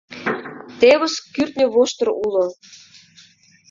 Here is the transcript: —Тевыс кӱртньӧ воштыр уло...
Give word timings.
—Тевыс 0.79 1.15
кӱртньӧ 1.33 1.65
воштыр 1.73 2.07
уло... 2.25 2.45